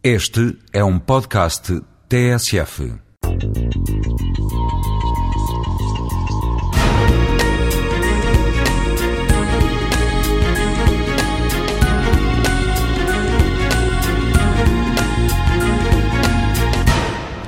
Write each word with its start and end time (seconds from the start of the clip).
Este 0.00 0.56
é 0.72 0.84
um 0.84 0.96
podcast 0.96 1.82
TSF. 2.08 2.94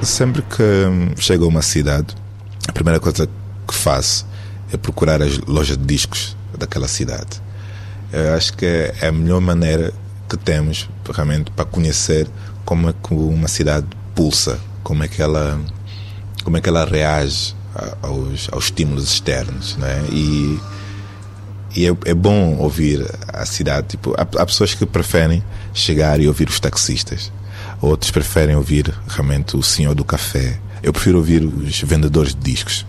Sempre 0.03 0.43
que 0.43 1.23
chego 1.23 1.45
a 1.45 1.49
uma 1.49 1.63
cidade, 1.63 2.17
a 2.67 2.73
primeira 2.73 2.99
coisa 2.99 3.29
que 3.69 3.75
faço 3.75 4.27
é 4.73 4.77
procurar 4.77 5.23
as 5.23 5.39
lojas 5.39 5.79
de 5.79 5.85
discos 5.85 6.37
daquela 6.59 6.89
cidade. 6.89 7.41
Eu 8.13 8.35
acho 8.35 8.55
que 8.55 8.67
é 8.67 9.07
a 9.07 9.13
melhor 9.13 9.41
maneira 9.41 9.95
que 10.31 10.37
temos 10.37 10.89
realmente 11.13 11.51
para 11.51 11.65
conhecer 11.65 12.29
como 12.65 12.89
é 12.89 12.93
que 12.93 13.13
uma 13.13 13.49
cidade 13.49 13.87
pulsa, 14.15 14.61
como 14.85 15.03
é 15.03 15.09
que 15.09 15.21
ela, 15.21 15.61
como 16.45 16.57
é 16.57 16.61
que 16.61 16.69
ela 16.69 16.85
reage 16.85 17.55
aos, 18.01 18.49
aos 18.53 18.65
estímulos 18.65 19.05
externos, 19.05 19.77
né? 19.77 20.05
E, 20.13 20.61
e 21.75 21.87
é, 21.87 21.97
é, 22.05 22.15
bom 22.15 22.57
ouvir 22.59 23.05
a 23.29 23.45
cidade. 23.45 23.89
Tipo, 23.89 24.15
há, 24.17 24.23
há, 24.23 24.47
pessoas 24.47 24.73
que 24.73 24.87
preferem 24.87 25.43
chegar 25.75 26.21
e 26.21 26.29
ouvir 26.29 26.49
os 26.49 26.61
taxistas, 26.61 27.33
outros 27.81 28.13
preferem 28.13 28.55
ouvir 28.55 28.95
realmente 29.09 29.57
o 29.57 29.63
senhor 29.63 29.97
do 29.97 30.05
café. 30.05 30.61
Eu 30.83 30.93
prefiro 30.93 31.19
ouvir 31.19 31.43
os 31.43 31.81
vendedores 31.83 32.35
de 32.35 32.41
discos, 32.41 32.87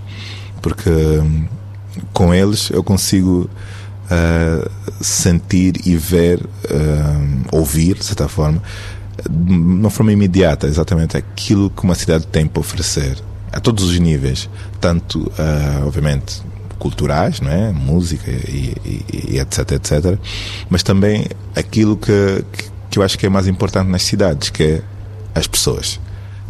porque 0.61 0.89
hum, 0.89 1.47
com 2.13 2.33
eles 2.33 2.69
eu 2.69 2.83
consigo 2.83 3.49
uh, 4.11 4.69
sentir 5.01 5.75
e 5.85 5.95
ver, 5.95 6.41
uh, 6.41 7.47
ouvir, 7.51 7.95
de 7.95 8.05
certa 8.05 8.27
forma, 8.27 8.61
de 9.29 9.53
uma 9.53 9.89
forma 9.89 10.11
imediata, 10.11 10.67
exatamente 10.67 11.15
aquilo 11.15 11.69
que 11.69 11.83
uma 11.83 11.95
cidade 11.95 12.27
tem 12.27 12.45
para 12.45 12.59
oferecer, 12.59 13.17
a 13.51 13.59
todos 13.59 13.83
os 13.85 13.97
níveis, 13.99 14.49
tanto, 14.79 15.19
uh, 15.21 15.85
obviamente, 15.85 16.41
culturais, 16.77 17.39
não 17.39 17.51
é? 17.51 17.71
música 17.71 18.31
e, 18.31 18.75
e, 18.83 19.35
e, 19.35 19.39
etc, 19.39 19.73
etc, 19.73 20.17
mas 20.67 20.81
também 20.81 21.27
aquilo 21.55 21.95
que, 21.95 22.43
que 22.89 22.97
eu 22.97 23.03
acho 23.03 23.19
que 23.19 23.25
é 23.25 23.29
mais 23.29 23.47
importante 23.47 23.87
nas 23.87 24.01
cidades, 24.01 24.49
que 24.49 24.63
é 24.63 24.81
as 25.35 25.45
pessoas. 25.45 25.99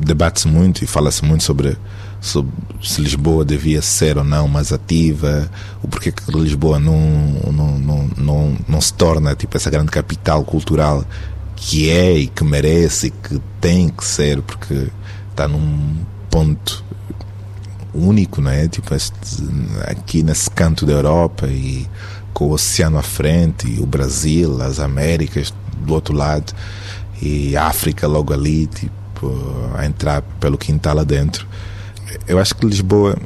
Debate-se 0.03 0.47
muito 0.47 0.83
e 0.83 0.87
fala-se 0.87 1.23
muito 1.23 1.43
sobre 1.43 1.77
sobre 2.19 2.51
se 2.83 3.01
Lisboa 3.01 3.43
devia 3.43 3.81
ser 3.81 4.17
ou 4.17 4.23
não 4.23 4.47
mais 4.47 4.71
ativa, 4.71 5.49
o 5.81 5.87
porquê 5.87 6.11
que 6.11 6.31
Lisboa 6.31 6.79
não, 6.79 6.99
não, 7.51 7.79
não, 7.79 8.09
não, 8.15 8.57
não 8.67 8.81
se 8.81 8.93
torna 8.93 9.35
tipo 9.35 9.57
essa 9.57 9.71
grande 9.71 9.89
capital 9.89 10.43
cultural 10.43 11.03
que 11.55 11.89
é 11.89 12.17
e 12.17 12.27
que 12.27 12.43
merece 12.43 13.07
e 13.07 13.09
que 13.11 13.41
tem 13.59 13.89
que 13.89 14.05
ser, 14.05 14.41
porque 14.41 14.87
está 15.29 15.47
num 15.47 15.95
ponto 16.29 16.83
único, 17.93 18.41
não 18.41 18.49
é? 18.49 18.67
Tipo, 18.67 18.95
este, 18.95 19.15
aqui 19.85 20.23
nesse 20.23 20.49
canto 20.49 20.85
da 20.85 20.93
Europa 20.93 21.47
e 21.47 21.87
com 22.33 22.45
o 22.45 22.51
oceano 22.53 22.97
à 22.97 23.03
frente, 23.03 23.67
e 23.67 23.79
o 23.79 23.85
Brasil, 23.85 24.61
as 24.61 24.79
Américas 24.79 25.53
do 25.85 25.93
outro 25.93 26.15
lado, 26.15 26.53
e 27.21 27.55
a 27.55 27.67
África 27.67 28.07
logo 28.07 28.33
ali, 28.33 28.65
tipo, 28.65 29.00
a 29.75 29.85
entrar 29.85 30.21
pelo 30.39 30.57
quintal 30.57 30.99
adentro 30.99 31.47
eu 32.27 32.39
acho 32.39 32.55
que 32.55 32.65
Lisboa 32.65 33.17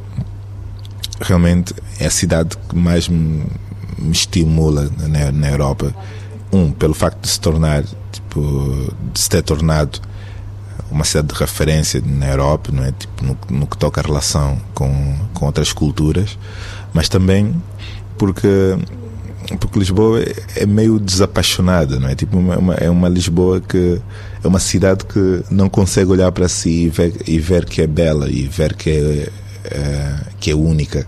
realmente 1.20 1.74
é 2.00 2.06
a 2.06 2.12
cidade 2.12 2.58
que 2.70 2.76
mais 2.76 3.08
me, 3.08 3.44
me 3.98 4.12
estimula 4.12 4.90
na, 5.00 5.32
na, 5.32 5.50
Europa. 5.50 5.94
Um, 6.52 6.72
pelo 6.72 6.94
facto 6.94 7.22
de 7.22 7.30
se 7.30 7.40
tornar, 7.40 7.84
tipo, 8.12 8.94
de 9.14 9.20
se 9.20 9.30
ter 9.30 9.42
tornado 9.42 10.00
uma 10.92 11.04
cidade 11.04 11.28
de 11.28 11.36
referência 11.36 12.02
na 12.06 12.28
Europa, 12.28 12.72
não 12.72 12.84
é? 12.84 12.92
Tipo, 12.92 13.26
no, 13.26 13.38
no 13.50 13.68
que 13.68 13.78
toca 13.78 14.02
a 14.02 14.04
relação 14.04 14.62
com, 14.74 15.16
com 15.34 15.46
outras 15.46 15.74
culturas, 15.74 16.38
mas 16.94 17.10
também 17.10 17.56
porque 18.18 18.78
porque 19.60 19.80
Lisboa 19.80 20.24
é 20.56 20.66
meio 20.66 21.00
desapaixonada, 21.00 22.00
não 22.00 22.10
é? 22.10 22.16
Tipo, 22.16 22.38
uma, 22.38 22.74
é 22.76 22.90
uma 22.90 23.08
Lisboa 23.08 23.62
que 23.62 24.02
é 24.44 24.48
uma 24.48 24.60
cidade 24.60 25.06
que 25.06 25.44
não 25.52 25.70
consegue 25.70 26.12
olhar 26.12 26.32
para 26.32 26.48
si 26.48 26.86
e 26.86 26.90
ver, 26.90 27.14
e 27.28 27.40
ver 27.40 27.66
que 27.66 27.82
é 27.82 27.88
bela 27.88 28.30
e 28.30 28.48
ver 28.48 28.76
que 28.76 28.90
é, 28.90 29.30
é, 29.66 30.16
que 30.40 30.52
é 30.52 30.56
única 30.56 31.08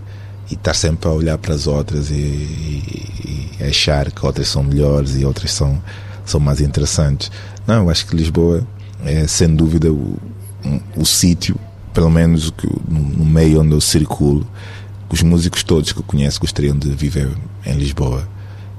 e 0.50 0.54
estar 0.54 0.74
sempre 0.74 1.08
a 1.08 1.12
olhar 1.12 1.38
para 1.38 1.54
as 1.54 1.66
outras 1.66 2.10
e, 2.10 2.14
e, 2.14 3.50
e, 3.60 3.64
achar 3.64 4.10
que 4.10 4.24
outras 4.24 4.48
são 4.48 4.62
melhores 4.62 5.16
e 5.16 5.24
outras 5.24 5.52
são, 5.52 5.82
são 6.24 6.40
mais 6.40 6.60
interessantes. 6.60 7.30
Não, 7.66 7.84
eu 7.84 7.90
acho 7.90 8.06
que 8.06 8.16
Lisboa 8.16 8.66
é 9.04 9.26
sem 9.26 9.54
dúvida 9.54 9.92
o, 9.92 10.16
o 10.96 11.04
sítio, 11.04 11.56
pelo 11.92 12.10
menos 12.10 12.52
no, 12.88 12.98
no 12.98 13.24
meio 13.24 13.60
onde 13.60 13.72
eu 13.72 13.80
circulo, 13.80 14.46
os 15.10 15.22
músicos 15.22 15.62
todos 15.62 15.92
que 15.92 15.98
eu 15.98 16.04
conheço 16.04 16.40
gostariam 16.40 16.76
de 16.76 16.90
viver 16.90 17.28
em 17.64 17.74
Lisboa. 17.74 18.28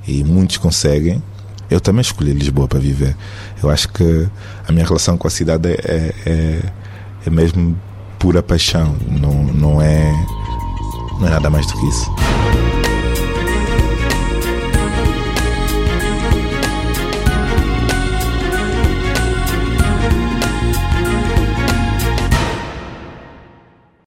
E 0.08 0.24
muitos 0.24 0.58
conseguem. 0.58 1.22
Eu 1.70 1.80
também 1.80 2.02
escolhi 2.02 2.34
Lisboa 2.34 2.68
para 2.68 2.80
viver. 2.80 3.16
Eu 3.62 3.70
acho 3.70 3.90
que 3.90 4.28
a 4.68 4.72
minha 4.72 4.86
relação 4.86 5.18
com 5.18 5.28
a 5.28 5.32
cidade 5.32 5.70
é, 5.70 6.14
é, 6.26 6.62
é 7.26 7.30
mesmo 7.30 7.78
pura 8.18 8.42
paixão. 8.42 8.96
Não, 9.08 9.44
não, 9.44 9.82
é, 9.82 10.12
não 11.20 11.28
é 11.28 11.30
nada 11.30 11.50
mais 11.50 11.68
do 11.68 11.74
que 11.74 11.88
isso. 11.88 12.69